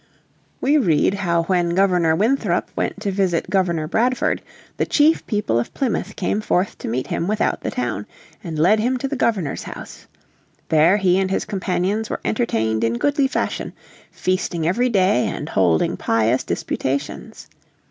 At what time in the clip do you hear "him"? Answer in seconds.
7.05-7.27, 8.79-8.97